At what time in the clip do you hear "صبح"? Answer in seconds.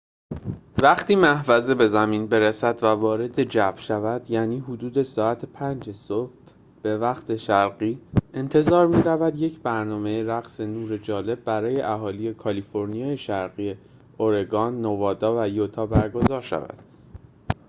5.91-6.31